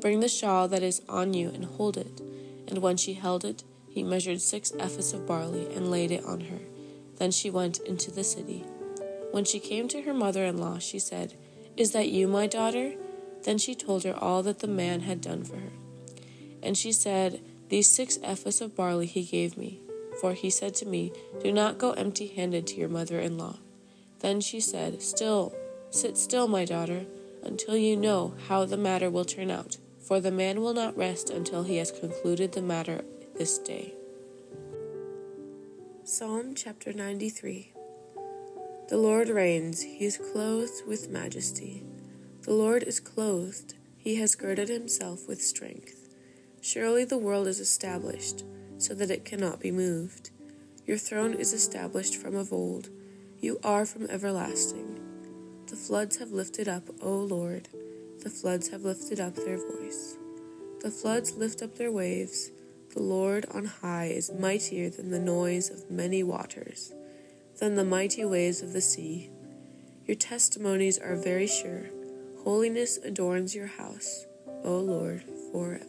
Bring 0.00 0.20
the 0.20 0.28
shawl 0.28 0.68
that 0.68 0.82
is 0.82 1.02
on 1.08 1.34
you 1.34 1.50
and 1.50 1.64
hold 1.64 1.96
it. 1.96 2.20
And 2.68 2.78
when 2.78 2.96
she 2.96 3.14
held 3.14 3.44
it, 3.44 3.62
he 3.88 4.02
measured 4.02 4.40
six 4.40 4.72
ephahs 4.72 5.12
of 5.14 5.26
barley 5.26 5.72
and 5.74 5.90
laid 5.90 6.10
it 6.10 6.24
on 6.24 6.40
her. 6.40 6.58
Then 7.16 7.30
she 7.30 7.50
went 7.50 7.78
into 7.80 8.10
the 8.10 8.24
city. 8.24 8.64
When 9.30 9.44
she 9.44 9.60
came 9.60 9.86
to 9.88 10.02
her 10.02 10.14
mother 10.14 10.44
in 10.44 10.58
law, 10.58 10.78
she 10.78 10.98
said, 10.98 11.34
Is 11.76 11.92
that 11.92 12.08
you, 12.08 12.26
my 12.26 12.46
daughter? 12.46 12.94
Then 13.44 13.58
she 13.58 13.74
told 13.74 14.04
her 14.04 14.14
all 14.14 14.42
that 14.42 14.58
the 14.58 14.66
man 14.66 15.00
had 15.00 15.20
done 15.20 15.44
for 15.44 15.56
her. 15.56 15.72
And 16.62 16.76
she 16.76 16.92
said, 16.92 17.40
These 17.68 17.88
six 17.88 18.18
ephahs 18.18 18.60
of 18.60 18.74
barley 18.74 19.06
he 19.06 19.22
gave 19.22 19.56
me. 19.56 19.80
For 20.20 20.34
he 20.34 20.50
said 20.50 20.74
to 20.76 20.86
me, 20.86 21.12
Do 21.42 21.52
not 21.52 21.78
go 21.78 21.92
empty 21.92 22.26
handed 22.26 22.66
to 22.68 22.76
your 22.76 22.88
mother 22.88 23.20
in 23.20 23.38
law. 23.38 23.58
Then 24.18 24.40
she 24.40 24.60
said, 24.60 25.00
Still, 25.00 25.54
sit 25.90 26.18
still, 26.18 26.48
my 26.48 26.64
daughter, 26.64 27.06
until 27.42 27.76
you 27.76 27.96
know 27.96 28.34
how 28.48 28.64
the 28.64 28.76
matter 28.76 29.10
will 29.10 29.24
turn 29.24 29.50
out. 29.50 29.78
For 30.00 30.20
the 30.20 30.32
man 30.32 30.60
will 30.60 30.74
not 30.74 30.96
rest 30.96 31.30
until 31.30 31.62
he 31.62 31.76
has 31.76 31.92
concluded 31.92 32.52
the 32.52 32.62
matter 32.62 33.04
this 33.36 33.58
day. 33.58 33.94
Psalm 36.04 36.54
chapter 36.54 36.92
93 36.92 37.72
the 38.90 38.96
Lord 38.96 39.28
reigns, 39.28 39.82
he 39.82 40.04
is 40.04 40.18
clothed 40.18 40.84
with 40.84 41.10
majesty. 41.10 41.84
The 42.42 42.52
Lord 42.52 42.82
is 42.82 42.98
clothed, 42.98 43.74
he 43.96 44.16
has 44.16 44.34
girded 44.34 44.68
himself 44.68 45.28
with 45.28 45.40
strength. 45.40 46.08
Surely 46.60 47.04
the 47.04 47.16
world 47.16 47.46
is 47.46 47.60
established, 47.60 48.42
so 48.78 48.92
that 48.94 49.12
it 49.12 49.24
cannot 49.24 49.60
be 49.60 49.70
moved. 49.70 50.30
Your 50.86 50.98
throne 50.98 51.34
is 51.34 51.52
established 51.52 52.16
from 52.16 52.34
of 52.34 52.52
old, 52.52 52.88
you 53.38 53.60
are 53.62 53.86
from 53.86 54.10
everlasting. 54.10 54.98
The 55.68 55.76
floods 55.76 56.16
have 56.16 56.32
lifted 56.32 56.66
up, 56.68 56.88
O 57.00 57.14
Lord, 57.14 57.68
the 58.24 58.30
floods 58.30 58.70
have 58.70 58.82
lifted 58.82 59.20
up 59.20 59.36
their 59.36 59.58
voice. 59.58 60.16
The 60.80 60.90
floods 60.90 61.36
lift 61.36 61.62
up 61.62 61.76
their 61.76 61.92
waves. 61.92 62.50
The 62.92 63.02
Lord 63.02 63.46
on 63.54 63.66
high 63.66 64.06
is 64.06 64.32
mightier 64.36 64.90
than 64.90 65.12
the 65.12 65.20
noise 65.20 65.70
of 65.70 65.92
many 65.92 66.24
waters 66.24 66.92
than 67.60 67.74
the 67.74 67.84
mighty 67.84 68.24
waves 68.24 68.62
of 68.62 68.72
the 68.72 68.80
sea. 68.80 69.30
Your 70.06 70.16
testimonies 70.16 70.98
are 70.98 71.14
very 71.14 71.46
sure. 71.46 71.90
Holiness 72.42 72.98
adorns 73.04 73.54
your 73.54 73.66
house, 73.66 74.24
O 74.64 74.78
Lord, 74.78 75.22
forever. 75.52 75.84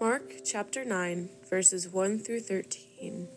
Mark 0.00 0.32
chapter 0.44 0.84
9, 0.84 1.28
verses 1.48 1.88
1 1.88 2.18
through 2.18 2.40
13. 2.40 3.28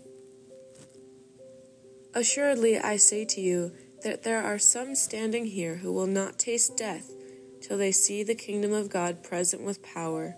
Assuredly, 2.15 2.79
I 2.79 2.95
say 2.95 3.25
to 3.25 3.41
you 3.41 3.73
that 4.03 4.23
there 4.23 4.41
are 4.41 4.57
some 4.57 4.95
standing 4.95 5.45
here 5.45 5.75
who 5.75 5.91
will 5.91 6.07
not 6.07 6.39
taste 6.39 6.77
death 6.77 7.11
till 7.61 7.77
they 7.77 7.91
see 7.91 8.23
the 8.23 8.33
kingdom 8.33 8.71
of 8.71 8.89
God 8.89 9.23
present 9.23 9.61
with 9.61 9.83
power. 9.83 10.35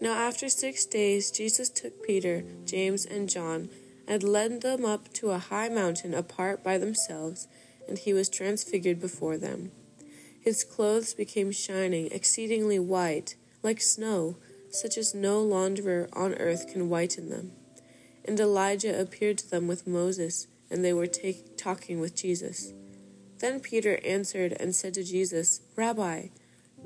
Now, 0.00 0.14
after 0.14 0.48
six 0.48 0.84
days, 0.86 1.30
Jesus 1.30 1.68
took 1.68 2.02
Peter, 2.04 2.42
James, 2.64 3.06
and 3.06 3.28
John 3.28 3.68
and 4.10 4.24
led 4.24 4.60
them 4.60 4.84
up 4.84 5.12
to 5.12 5.30
a 5.30 5.38
high 5.38 5.68
mountain 5.68 6.12
apart 6.12 6.64
by 6.64 6.76
themselves, 6.76 7.46
and 7.88 7.96
he 7.96 8.12
was 8.12 8.28
transfigured 8.28 9.00
before 9.00 9.38
them. 9.38 9.70
His 10.40 10.64
clothes 10.64 11.14
became 11.14 11.52
shining, 11.52 12.08
exceedingly 12.10 12.80
white, 12.80 13.36
like 13.62 13.80
snow, 13.80 14.36
such 14.68 14.98
as 14.98 15.14
no 15.14 15.44
launderer 15.44 16.08
on 16.12 16.34
earth 16.34 16.72
can 16.72 16.88
whiten 16.88 17.30
them. 17.30 17.52
And 18.24 18.38
Elijah 18.40 19.00
appeared 19.00 19.38
to 19.38 19.50
them 19.50 19.68
with 19.68 19.86
Moses, 19.86 20.48
and 20.72 20.84
they 20.84 20.92
were 20.92 21.06
take, 21.06 21.56
talking 21.56 22.00
with 22.00 22.16
Jesus. 22.16 22.72
Then 23.38 23.60
Peter 23.60 24.00
answered 24.04 24.56
and 24.58 24.74
said 24.74 24.94
to 24.94 25.04
Jesus, 25.04 25.60
Rabbi, 25.76 26.30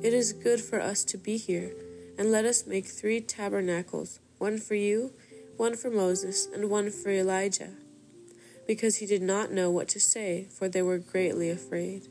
it 0.03 0.13
is 0.13 0.35
good 0.35 0.61
for 0.61 0.79
us 0.79 1.05
to 1.05 1.17
be 1.17 1.39
here, 1.39 1.73
and 2.19 2.31
let 2.31 2.45
us 2.45 2.67
make 2.67 2.87
three 2.87 3.23
tabernacles, 3.23 4.21
one 4.37 4.59
for 4.59 4.75
you, 4.75 5.15
one 5.57 5.77
for 5.77 5.91
Moses, 5.91 6.49
and 6.53 6.69
one 6.69 6.91
for 6.91 7.11
Elijah, 7.11 7.71
because 8.67 8.97
he 8.97 9.07
did 9.07 9.23
not 9.23 9.53
know 9.53 9.71
what 9.71 9.89
to 9.89 10.01
say, 10.01 10.49
for 10.51 10.69
they 10.69 10.83
were 10.83 10.99
greatly 10.99 11.49
afraid. 11.51 12.09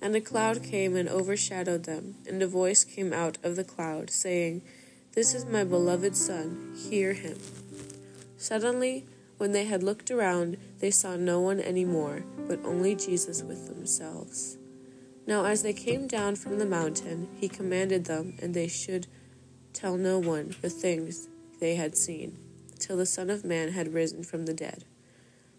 And 0.00 0.14
a 0.14 0.20
cloud 0.20 0.62
came 0.62 0.94
and 0.94 1.08
overshadowed 1.08 1.84
them, 1.84 2.16
and 2.28 2.40
a 2.40 2.46
voice 2.46 2.84
came 2.84 3.12
out 3.12 3.36
of 3.42 3.56
the 3.56 3.64
cloud, 3.64 4.10
saying, 4.10 4.62
This 5.14 5.34
is 5.34 5.44
my 5.44 5.64
beloved 5.64 6.14
Son, 6.14 6.74
hear 6.88 7.14
him. 7.14 7.38
Suddenly, 8.36 9.06
when 9.38 9.50
they 9.50 9.64
had 9.64 9.82
looked 9.82 10.10
around, 10.10 10.56
they 10.78 10.92
saw 10.92 11.16
no 11.16 11.40
one 11.40 11.58
any 11.58 11.84
more, 11.84 12.24
but 12.46 12.64
only 12.64 12.94
Jesus 12.94 13.42
with 13.42 13.66
themselves. 13.66 14.56
Now, 15.26 15.46
as 15.46 15.62
they 15.62 15.72
came 15.72 16.06
down 16.06 16.36
from 16.36 16.58
the 16.58 16.66
mountain, 16.66 17.28
he 17.40 17.48
commanded 17.48 18.04
them, 18.04 18.34
and 18.40 18.54
they 18.54 18.68
should 18.68 19.08
tell 19.72 19.96
no 19.96 20.20
one 20.20 20.54
the 20.62 20.70
things 20.70 21.28
they 21.60 21.74
had 21.74 21.96
seen 21.96 22.38
till 22.78 22.96
the 22.96 23.06
Son 23.06 23.30
of 23.30 23.44
Man 23.44 23.72
had 23.72 23.94
risen 23.94 24.22
from 24.22 24.46
the 24.46 24.54
dead. 24.54 24.84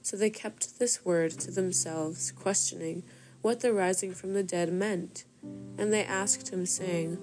So 0.02 0.18
they 0.18 0.30
kept 0.30 0.80
this 0.80 1.06
word 1.06 1.32
to 1.40 1.52
themselves, 1.52 2.32
questioning 2.32 3.04
what 3.42 3.60
the 3.60 3.74
rising 3.74 4.14
from 4.14 4.34
the 4.34 4.44
dead 4.44 4.72
meant. 4.72 5.26
And 5.78 5.94
they 5.94 6.04
asked 6.04 6.52
him, 6.52 6.66
saying, 6.66 7.16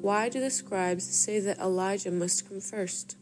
Why 0.00 0.28
do 0.28 0.40
the 0.40 0.50
scribes 0.50 1.04
say 1.04 1.40
that 1.40 1.58
Elijah 1.58 2.10
must 2.10 2.48
come 2.48 2.60
first? 2.60 3.16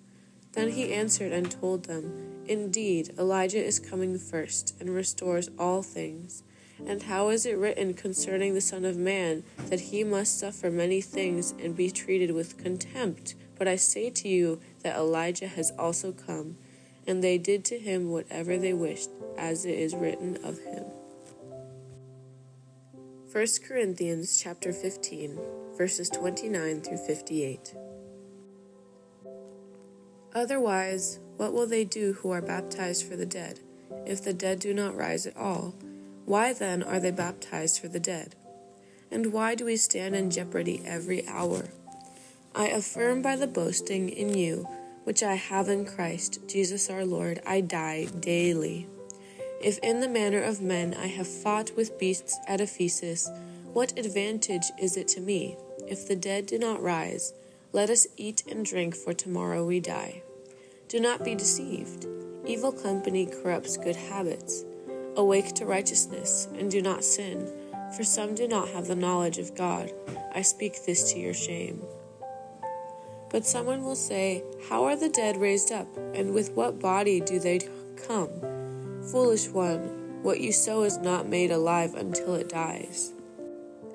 Then 0.53 0.71
he 0.71 0.93
answered 0.93 1.33
and 1.33 1.51
told 1.51 1.85
them, 1.85 2.45
Indeed, 2.47 3.13
Elijah 3.19 3.63
is 3.63 3.79
coming 3.79 4.19
first, 4.19 4.75
and 4.81 4.91
restores 4.91 5.51
all 5.59 5.83
things. 5.83 6.43
And 6.87 7.03
how 7.03 7.29
is 7.29 7.45
it 7.45 7.59
written 7.59 7.93
concerning 7.93 8.55
the 8.55 8.61
Son 8.61 8.85
of 8.85 8.97
Man 8.97 9.43
that 9.67 9.81
he 9.81 10.05
must 10.05 10.39
suffer 10.39 10.71
many 10.71 11.01
things 11.01 11.53
and 11.61 11.77
be 11.77 11.91
treated 11.91 12.33
with 12.33 12.57
contempt? 12.57 13.35
But 13.59 13.69
I 13.69 13.77
say 13.77 14.11
to 14.11 14.29
you 14.29 14.61
that 14.83 14.97
Elijah 14.97 15.49
has 15.49 15.73
also 15.79 16.13
come, 16.13 16.57
and 17.07 17.23
they 17.23 17.39
did 17.39 17.65
to 17.67 17.79
him 17.79 18.11
whatever 18.11 18.57
they 18.57 18.73
wished, 18.73 19.11
as 19.37 19.65
it 19.65 19.79
is 19.79 19.95
written 19.95 20.37
of 20.45 20.59
him. 20.59 20.85
1 23.33 23.47
Corinthians 23.67 24.41
chapter 24.41 24.73
15 24.73 25.39
verses 25.79 26.11
29 26.11 26.81
through 26.81 26.97
58. 26.97 27.75
Otherwise, 30.35 31.21
what 31.37 31.53
will 31.53 31.69
they 31.69 31.85
do 31.85 32.15
who 32.15 32.33
are 32.33 32.43
baptized 32.43 33.07
for 33.07 33.15
the 33.15 33.25
dead, 33.25 33.61
if 34.05 34.23
the 34.23 34.33
dead 34.33 34.59
do 34.59 34.75
not 34.75 34.97
rise 34.97 35.25
at 35.25 35.37
all? 35.37 35.77
Why 36.25 36.53
then 36.53 36.83
are 36.83 36.99
they 36.99 37.13
baptized 37.13 37.81
for 37.81 37.87
the 37.87 38.01
dead? 38.01 38.35
And 39.11 39.33
why 39.33 39.55
do 39.55 39.65
we 39.65 39.77
stand 39.77 40.17
in 40.17 40.31
jeopardy 40.31 40.83
every 40.85 41.27
hour? 41.29 41.69
I 42.59 42.67
affirm 42.67 43.23
by 43.23 43.37
the 43.37 43.47
boasting 43.47 44.09
in 44.09 44.35
you, 44.35 44.67
which 45.05 45.23
I 45.23 45.35
have 45.35 45.69
in 45.69 45.85
Christ 45.85 46.41
Jesus 46.49 46.91
our 46.91 47.05
Lord, 47.05 47.41
I 47.47 47.61
die 47.61 48.07
daily. 48.19 48.89
If 49.63 49.79
in 49.79 50.01
the 50.01 50.09
manner 50.09 50.43
of 50.43 50.61
men 50.61 50.93
I 50.93 51.07
have 51.07 51.29
fought 51.29 51.71
with 51.77 52.01
beasts 52.01 52.37
at 52.49 52.61
Ephesus, 52.61 53.31
what 53.73 53.97
advantage 53.97 54.73
is 54.77 54.97
it 54.97 55.07
to 55.09 55.21
me? 55.21 55.57
If 55.87 56.09
the 56.09 56.17
dead 56.17 56.47
do 56.47 56.59
not 56.59 56.83
rise, 56.83 57.33
let 57.73 57.91
us 57.91 58.09
eat 58.17 58.43
and 58.51 58.65
drink, 58.65 58.97
for 58.97 59.13
tomorrow 59.13 59.65
we 59.65 59.79
die. 59.79 60.23
Do 60.89 60.99
not 60.99 61.25
be 61.25 61.37
deceived. 61.37 62.07
Evil 62.45 62.73
company 62.73 63.27
corrupts 63.27 63.77
good 63.77 63.95
habits. 63.95 64.65
Awake 65.15 65.55
to 65.55 65.65
righteousness, 65.65 66.49
and 66.59 66.69
do 66.69 66.83
not 66.83 67.05
sin, 67.05 67.53
for 67.97 68.03
some 68.03 68.35
do 68.35 68.49
not 68.49 68.67
have 68.71 68.89
the 68.89 68.97
knowledge 68.97 69.39
of 69.39 69.55
God. 69.55 69.93
I 70.35 70.43
speak 70.43 70.85
this 70.85 71.13
to 71.13 71.21
your 71.21 71.35
shame. 71.35 71.83
But 73.31 73.47
someone 73.47 73.83
will 73.83 73.97
say, 73.97 74.43
How 74.69 74.85
are 74.85 74.97
the 74.97 75.09
dead 75.09 75.37
raised 75.37 75.73
up, 75.73 75.87
and 76.15 76.33
with 76.33 76.53
what 76.53 76.81
body 76.81 77.21
do 77.21 77.39
they 77.39 77.61
come? 78.07 78.31
Foolish 79.11 79.49
one, 79.49 80.23
what 80.23 80.41
you 80.41 80.53
sow 80.53 80.83
is 80.83 80.99
not 80.99 81.29
made 81.29 81.51
alive 81.51 81.95
until 81.95 82.35
it 82.35 82.49
dies. 82.49 83.13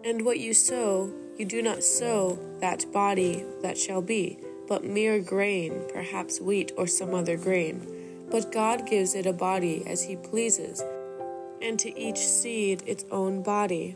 And 0.04 0.25
what 0.25 0.40
you 0.40 0.54
sow, 0.54 1.12
you 1.38 1.46
do 1.46 1.62
not 1.62 1.84
sow 1.84 2.38
that 2.60 2.92
body 2.92 3.44
that 3.62 3.78
shall 3.78 4.02
be, 4.02 4.38
but 4.68 4.84
mere 4.84 5.20
grain, 5.20 5.84
perhaps 5.92 6.40
wheat 6.40 6.72
or 6.78 6.88
some 6.88 7.13
other 7.13 7.38
grain. 7.38 8.28
But 8.30 8.52
God 8.52 8.88
gives 8.88 9.16
it 9.16 9.25
a 9.25 9.34
body 9.34 9.84
as 9.86 10.04
He 10.04 10.16
pleases 10.16 10.84
and 11.63 11.80
to 11.80 11.98
each 11.98 12.18
seed 12.18 12.84
its 12.86 13.06
own 13.10 13.42
body. 13.42 13.96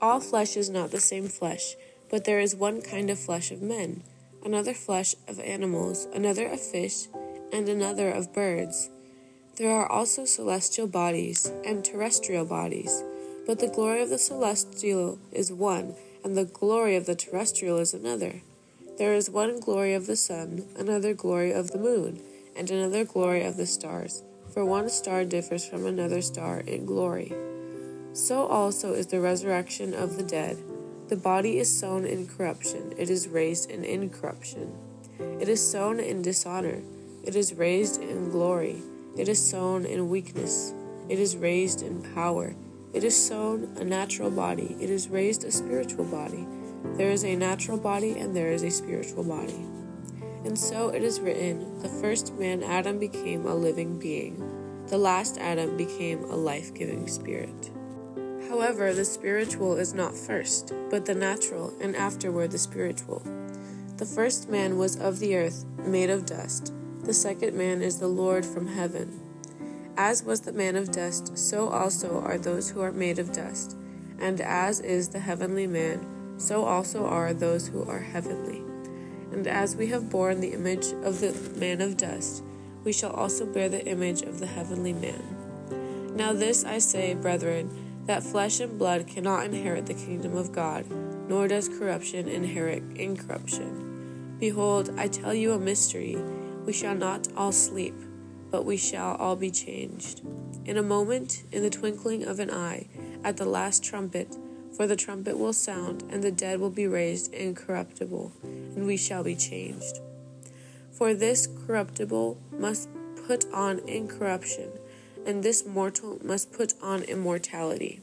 All 0.00 0.20
flesh 0.20 0.56
is 0.56 0.70
not 0.70 0.90
the 0.90 1.00
same 1.00 1.26
flesh, 1.26 1.76
but 2.08 2.24
there 2.24 2.40
is 2.40 2.54
one 2.54 2.80
kind 2.80 3.10
of 3.10 3.18
flesh 3.18 3.50
of 3.50 3.60
men, 3.60 4.02
another 4.44 4.74
flesh 4.74 5.14
of 5.28 5.40
animals, 5.40 6.06
another 6.14 6.46
of 6.46 6.60
fish, 6.60 7.06
and 7.52 7.68
another 7.68 8.10
of 8.10 8.32
birds. 8.32 8.90
There 9.56 9.70
are 9.70 9.90
also 9.90 10.24
celestial 10.24 10.86
bodies 10.86 11.50
and 11.64 11.84
terrestrial 11.84 12.44
bodies, 12.44 13.02
but 13.46 13.58
the 13.58 13.68
glory 13.68 14.02
of 14.02 14.10
the 14.10 14.18
celestial 14.18 15.18
is 15.30 15.52
one, 15.52 15.94
and 16.24 16.36
the 16.36 16.44
glory 16.44 16.96
of 16.96 17.06
the 17.06 17.14
terrestrial 17.14 17.78
is 17.78 17.92
another. 17.92 18.40
There 18.98 19.14
is 19.14 19.28
one 19.28 19.60
glory 19.60 19.94
of 19.94 20.06
the 20.06 20.16
sun, 20.16 20.66
another 20.76 21.14
glory 21.14 21.52
of 21.52 21.70
the 21.70 21.78
moon, 21.78 22.22
and 22.56 22.70
another 22.70 23.04
glory 23.04 23.44
of 23.44 23.56
the 23.56 23.66
stars 23.66 24.22
for 24.52 24.64
one 24.64 24.88
star 24.88 25.24
differs 25.24 25.64
from 25.64 25.86
another 25.86 26.20
star 26.20 26.60
in 26.60 26.84
glory. 26.84 27.32
So 28.12 28.46
also 28.46 28.92
is 28.92 29.06
the 29.06 29.20
resurrection 29.20 29.94
of 29.94 30.16
the 30.16 30.22
dead. 30.22 30.58
The 31.12 31.18
body 31.18 31.58
is 31.58 31.78
sown 31.78 32.06
in 32.06 32.26
corruption, 32.26 32.94
it 32.96 33.10
is 33.10 33.28
raised 33.28 33.70
in 33.70 33.84
incorruption. 33.84 34.72
It 35.38 35.46
is 35.46 35.60
sown 35.60 36.00
in 36.00 36.22
dishonor, 36.22 36.80
it 37.22 37.36
is 37.36 37.52
raised 37.52 38.00
in 38.00 38.30
glory. 38.30 38.76
It 39.18 39.28
is 39.28 39.38
sown 39.38 39.84
in 39.84 40.08
weakness, 40.08 40.72
it 41.10 41.18
is 41.18 41.36
raised 41.36 41.82
in 41.82 42.00
power. 42.14 42.54
It 42.94 43.04
is 43.04 43.14
sown 43.14 43.76
a 43.76 43.84
natural 43.84 44.30
body, 44.30 44.74
it 44.80 44.88
is 44.88 45.10
raised 45.10 45.44
a 45.44 45.52
spiritual 45.52 46.06
body. 46.06 46.46
There 46.96 47.10
is 47.10 47.26
a 47.26 47.36
natural 47.36 47.76
body 47.76 48.18
and 48.18 48.34
there 48.34 48.50
is 48.50 48.62
a 48.62 48.70
spiritual 48.70 49.24
body. 49.24 49.66
And 50.46 50.58
so 50.58 50.88
it 50.88 51.02
is 51.02 51.20
written 51.20 51.78
the 51.80 51.90
first 51.90 52.32
man, 52.38 52.62
Adam, 52.62 52.98
became 52.98 53.44
a 53.44 53.54
living 53.54 53.98
being, 53.98 54.38
the 54.86 54.96
last 54.96 55.36
Adam 55.36 55.76
became 55.76 56.24
a 56.24 56.36
life 56.36 56.72
giving 56.72 57.06
spirit. 57.06 57.70
However, 58.52 58.92
the 58.92 59.06
spiritual 59.06 59.78
is 59.78 59.94
not 59.94 60.14
first, 60.14 60.74
but 60.90 61.06
the 61.06 61.14
natural, 61.14 61.72
and 61.80 61.96
afterward 61.96 62.50
the 62.50 62.58
spiritual. 62.58 63.22
The 63.96 64.04
first 64.04 64.50
man 64.50 64.76
was 64.76 64.94
of 65.00 65.20
the 65.20 65.34
earth, 65.36 65.64
made 65.86 66.10
of 66.10 66.26
dust. 66.26 66.70
The 67.02 67.14
second 67.14 67.56
man 67.56 67.80
is 67.80 67.98
the 67.98 68.08
Lord 68.08 68.44
from 68.44 68.66
heaven. 68.66 69.22
As 69.96 70.22
was 70.22 70.42
the 70.42 70.52
man 70.52 70.76
of 70.76 70.92
dust, 70.92 71.38
so 71.38 71.70
also 71.70 72.20
are 72.20 72.36
those 72.36 72.68
who 72.68 72.82
are 72.82 72.92
made 72.92 73.18
of 73.18 73.32
dust. 73.32 73.74
And 74.20 74.38
as 74.42 74.80
is 74.80 75.08
the 75.08 75.20
heavenly 75.20 75.66
man, 75.66 76.36
so 76.36 76.66
also 76.66 77.06
are 77.06 77.32
those 77.32 77.68
who 77.68 77.82
are 77.84 78.00
heavenly. 78.00 78.58
And 79.32 79.46
as 79.46 79.76
we 79.76 79.86
have 79.86 80.10
borne 80.10 80.40
the 80.40 80.52
image 80.52 80.92
of 81.04 81.20
the 81.20 81.32
man 81.58 81.80
of 81.80 81.96
dust, 81.96 82.44
we 82.84 82.92
shall 82.92 83.12
also 83.12 83.46
bear 83.46 83.70
the 83.70 83.86
image 83.86 84.20
of 84.20 84.40
the 84.40 84.46
heavenly 84.46 84.92
man. 84.92 86.12
Now, 86.14 86.34
this 86.34 86.66
I 86.66 86.76
say, 86.76 87.14
brethren, 87.14 87.81
that 88.06 88.22
flesh 88.22 88.60
and 88.60 88.78
blood 88.78 89.06
cannot 89.06 89.44
inherit 89.44 89.86
the 89.86 89.94
kingdom 89.94 90.36
of 90.36 90.52
God, 90.52 90.84
nor 91.28 91.48
does 91.48 91.68
corruption 91.68 92.28
inherit 92.28 92.82
incorruption. 92.94 94.36
Behold, 94.38 94.90
I 94.96 95.08
tell 95.08 95.32
you 95.32 95.52
a 95.52 95.58
mystery. 95.58 96.16
We 96.66 96.72
shall 96.72 96.94
not 96.94 97.28
all 97.36 97.52
sleep, 97.52 97.94
but 98.50 98.64
we 98.64 98.76
shall 98.76 99.14
all 99.16 99.36
be 99.36 99.50
changed. 99.50 100.22
In 100.64 100.76
a 100.76 100.82
moment, 100.82 101.44
in 101.52 101.62
the 101.62 101.70
twinkling 101.70 102.24
of 102.24 102.38
an 102.38 102.50
eye, 102.50 102.88
at 103.24 103.36
the 103.36 103.44
last 103.44 103.84
trumpet, 103.84 104.36
for 104.76 104.86
the 104.86 104.96
trumpet 104.96 105.38
will 105.38 105.52
sound, 105.52 106.02
and 106.10 106.22
the 106.22 106.32
dead 106.32 106.58
will 106.60 106.70
be 106.70 106.86
raised 106.86 107.32
incorruptible, 107.32 108.32
and 108.42 108.86
we 108.86 108.96
shall 108.96 109.22
be 109.22 109.36
changed. 109.36 110.00
For 110.90 111.14
this 111.14 111.48
corruptible 111.66 112.38
must 112.58 112.88
put 113.26 113.44
on 113.52 113.80
incorruption, 113.80 114.70
and 115.26 115.42
this 115.42 115.66
mortal 115.66 116.18
must 116.24 116.52
put 116.52 116.74
on 116.82 117.02
immortality. 117.02 118.00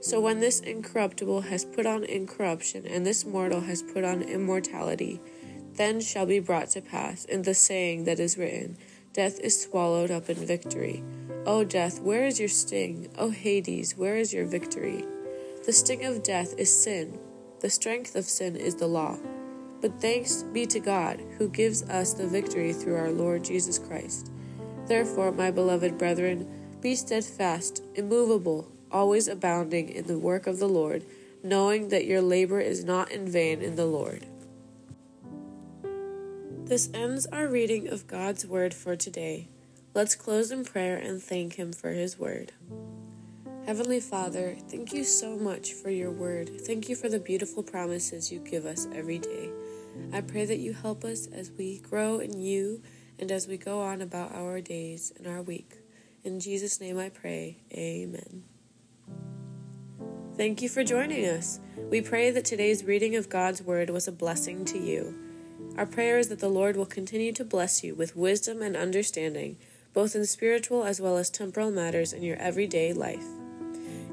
So 0.00 0.20
when 0.20 0.40
this 0.40 0.60
incorruptible 0.60 1.42
has 1.42 1.64
put 1.64 1.86
on 1.86 2.04
incorruption, 2.04 2.86
and 2.86 3.06
this 3.06 3.24
mortal 3.24 3.60
has 3.60 3.82
put 3.82 4.04
on 4.04 4.22
immortality, 4.22 5.20
then 5.74 6.00
shall 6.00 6.26
be 6.26 6.40
brought 6.40 6.70
to 6.70 6.80
pass 6.80 7.24
in 7.24 7.42
the 7.42 7.54
saying 7.54 8.04
that 8.04 8.20
is 8.20 8.36
written 8.36 8.76
Death 9.12 9.38
is 9.40 9.62
swallowed 9.62 10.10
up 10.10 10.28
in 10.28 10.36
victory. 10.46 11.04
O 11.46 11.64
death, 11.64 12.00
where 12.00 12.24
is 12.24 12.40
your 12.40 12.48
sting? 12.48 13.10
O 13.18 13.30
Hades, 13.30 13.96
where 13.96 14.16
is 14.16 14.32
your 14.32 14.46
victory? 14.46 15.04
The 15.66 15.72
sting 15.72 16.04
of 16.04 16.22
death 16.22 16.54
is 16.58 16.74
sin, 16.74 17.18
the 17.60 17.70
strength 17.70 18.16
of 18.16 18.24
sin 18.24 18.56
is 18.56 18.74
the 18.74 18.86
law. 18.86 19.18
But 19.80 20.00
thanks 20.00 20.42
be 20.42 20.66
to 20.66 20.80
God, 20.80 21.20
who 21.38 21.48
gives 21.48 21.82
us 21.84 22.14
the 22.14 22.26
victory 22.26 22.72
through 22.72 22.96
our 22.96 23.10
Lord 23.10 23.44
Jesus 23.44 23.78
Christ. 23.78 24.32
Therefore, 24.92 25.32
my 25.32 25.50
beloved 25.50 25.96
brethren, 25.96 26.46
be 26.82 26.94
steadfast, 26.96 27.82
immovable, 27.94 28.70
always 28.90 29.26
abounding 29.26 29.88
in 29.88 30.06
the 30.06 30.18
work 30.18 30.46
of 30.46 30.58
the 30.58 30.68
Lord, 30.68 31.06
knowing 31.42 31.88
that 31.88 32.04
your 32.04 32.20
labor 32.20 32.60
is 32.60 32.84
not 32.84 33.10
in 33.10 33.26
vain 33.26 33.62
in 33.62 33.76
the 33.76 33.86
Lord. 33.86 34.26
This 36.66 36.90
ends 36.92 37.24
our 37.24 37.48
reading 37.48 37.88
of 37.88 38.06
God's 38.06 38.44
Word 38.44 38.74
for 38.74 38.94
today. 38.94 39.48
Let's 39.94 40.14
close 40.14 40.50
in 40.50 40.62
prayer 40.62 40.98
and 40.98 41.22
thank 41.22 41.54
Him 41.54 41.72
for 41.72 41.92
His 41.92 42.18
Word. 42.18 42.52
Heavenly 43.64 44.00
Father, 44.00 44.58
thank 44.68 44.92
you 44.92 45.04
so 45.04 45.36
much 45.36 45.72
for 45.72 45.88
your 45.88 46.10
word. 46.10 46.50
Thank 46.66 46.90
you 46.90 46.96
for 46.96 47.08
the 47.08 47.18
beautiful 47.18 47.62
promises 47.62 48.30
you 48.30 48.40
give 48.40 48.66
us 48.66 48.86
every 48.94 49.20
day. 49.20 49.52
I 50.12 50.20
pray 50.20 50.44
that 50.44 50.58
you 50.58 50.74
help 50.74 51.02
us 51.02 51.28
as 51.28 51.50
we 51.50 51.78
grow 51.78 52.18
in 52.18 52.38
you 52.38 52.82
and 53.18 53.30
as 53.30 53.46
we 53.46 53.56
go 53.56 53.80
on 53.80 54.00
about 54.00 54.34
our 54.34 54.60
days 54.60 55.12
and 55.16 55.26
our 55.26 55.42
week. 55.42 55.78
In 56.24 56.40
Jesus' 56.40 56.80
name 56.80 56.98
I 56.98 57.08
pray. 57.08 57.58
Amen. 57.72 58.44
Thank 60.36 60.62
you 60.62 60.68
for 60.68 60.82
joining 60.82 61.26
us. 61.26 61.60
We 61.90 62.00
pray 62.00 62.30
that 62.30 62.44
today's 62.44 62.84
reading 62.84 63.16
of 63.16 63.28
God's 63.28 63.62
Word 63.62 63.90
was 63.90 64.08
a 64.08 64.12
blessing 64.12 64.64
to 64.66 64.78
you. 64.78 65.14
Our 65.76 65.86
prayer 65.86 66.18
is 66.18 66.28
that 66.28 66.38
the 66.38 66.48
Lord 66.48 66.76
will 66.76 66.86
continue 66.86 67.32
to 67.32 67.44
bless 67.44 67.84
you 67.84 67.94
with 67.94 68.16
wisdom 68.16 68.62
and 68.62 68.76
understanding, 68.76 69.56
both 69.92 70.14
in 70.14 70.24
spiritual 70.24 70.84
as 70.84 71.00
well 71.00 71.16
as 71.16 71.28
temporal 71.28 71.70
matters 71.70 72.12
in 72.12 72.22
your 72.22 72.36
everyday 72.36 72.92
life. 72.92 73.26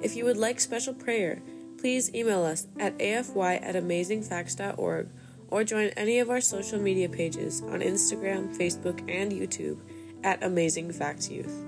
If 0.01 0.15
you 0.15 0.25
would 0.25 0.38
like 0.38 0.60
special 0.60 0.94
prayer, 0.94 1.41
please 1.77 2.13
email 2.13 2.44
us 2.44 2.68
at 2.77 3.01
afy 3.01 3.56
at 3.56 3.75
amazingfacts.org 3.75 5.10
or 5.51 5.63
join 5.63 5.89
any 5.98 6.20
of 6.20 6.29
our 6.29 6.41
social 6.41 6.79
media 6.79 7.10
pages 7.10 7.62
on 7.62 7.82
Instagram, 7.82 8.56
Facebook, 8.56 9.00
and 9.10 9.32
YouTube 9.32 9.79
at 10.24 10.44
Amazing 10.44 10.91
Facts 10.91 11.29
Youth. 11.29 11.65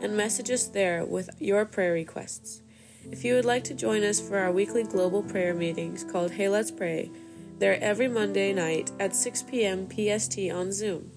and 0.00 0.16
message 0.16 0.50
us 0.50 0.66
there 0.66 1.04
with 1.04 1.28
your 1.40 1.64
prayer 1.64 1.92
requests. 1.92 2.62
If 3.10 3.24
you 3.24 3.34
would 3.34 3.44
like 3.44 3.64
to 3.64 3.74
join 3.74 4.04
us 4.04 4.20
for 4.20 4.38
our 4.38 4.52
weekly 4.52 4.84
global 4.84 5.22
prayer 5.22 5.54
meetings 5.54 6.04
called 6.04 6.32
Hey 6.32 6.48
Let's 6.48 6.70
Pray, 6.70 7.10
they're 7.58 7.82
every 7.82 8.06
Monday 8.06 8.52
night 8.52 8.92
at 9.00 9.16
6 9.16 9.42
p.m. 9.44 9.88
PST 9.88 10.38
on 10.52 10.70
Zoom. 10.70 11.10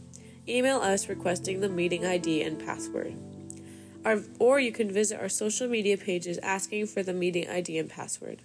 Email 0.47 0.77
us 0.77 1.07
requesting 1.07 1.59
the 1.59 1.69
meeting 1.69 2.05
ID 2.05 2.41
and 2.41 2.59
password. 2.59 3.13
Our, 4.03 4.21
or 4.39 4.59
you 4.59 4.71
can 4.71 4.91
visit 4.91 5.19
our 5.21 5.29
social 5.29 5.67
media 5.67 5.97
pages 5.97 6.39
asking 6.39 6.87
for 6.87 7.03
the 7.03 7.13
meeting 7.13 7.47
ID 7.47 7.77
and 7.77 7.89
password. 7.89 8.41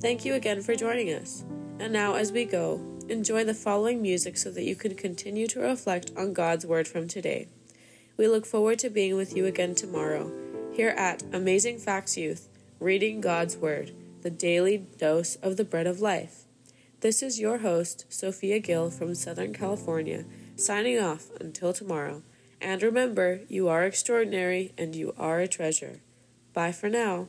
Thank 0.00 0.26
you 0.26 0.34
again 0.34 0.60
for 0.60 0.74
joining 0.74 1.08
us. 1.14 1.44
And 1.78 1.92
now, 1.92 2.14
as 2.14 2.30
we 2.30 2.44
go, 2.44 2.80
enjoy 3.10 3.44
the 3.44 3.54
following 3.54 4.02
music 4.02 4.36
so 4.36 4.50
that 4.50 4.64
you 4.64 4.76
can 4.76 4.94
continue 4.94 5.46
to 5.48 5.60
reflect 5.60 6.12
on 6.16 6.32
God's 6.32 6.66
Word 6.66 6.86
from 6.86 7.08
today. 7.08 7.48
We 8.16 8.28
look 8.28 8.46
forward 8.46 8.78
to 8.80 8.90
being 8.90 9.16
with 9.16 9.36
you 9.36 9.46
again 9.46 9.74
tomorrow, 9.74 10.32
here 10.72 10.90
at 10.90 11.22
Amazing 11.32 11.78
Facts 11.78 12.16
Youth, 12.16 12.48
reading 12.80 13.20
God's 13.20 13.56
Word, 13.56 13.92
the 14.22 14.30
daily 14.30 14.78
dose 14.78 15.36
of 15.36 15.56
the 15.56 15.64
bread 15.64 15.86
of 15.86 16.00
life. 16.00 16.44
This 17.00 17.22
is 17.22 17.40
your 17.40 17.58
host, 17.58 18.06
Sophia 18.08 18.58
Gill 18.58 18.90
from 18.90 19.14
Southern 19.14 19.52
California, 19.52 20.24
signing 20.56 20.98
off 20.98 21.26
until 21.40 21.72
tomorrow. 21.72 22.22
And 22.60 22.82
remember, 22.82 23.40
you 23.48 23.68
are 23.68 23.84
extraordinary 23.84 24.72
and 24.76 24.96
you 24.96 25.14
are 25.16 25.38
a 25.38 25.46
treasure. 25.46 26.00
Bye 26.52 26.72
for 26.72 26.88
now. 26.88 27.28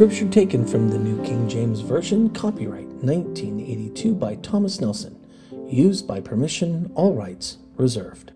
Scripture 0.00 0.28
taken 0.30 0.66
from 0.66 0.88
the 0.88 0.98
New 0.98 1.22
King 1.24 1.46
James 1.46 1.80
Version, 1.80 2.30
copyright 2.30 2.86
1982 3.04 4.14
by 4.14 4.34
Thomas 4.36 4.80
Nelson, 4.80 5.14
used 5.68 6.08
by 6.08 6.22
permission, 6.22 6.90
all 6.94 7.12
rights 7.12 7.58
reserved. 7.76 8.32